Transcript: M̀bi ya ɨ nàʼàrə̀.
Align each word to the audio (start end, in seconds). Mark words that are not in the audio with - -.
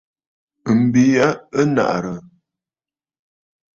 M̀bi 0.79 1.03
ya 1.15 1.27
ɨ 1.59 1.61
nàʼàrə̀. 1.75 2.17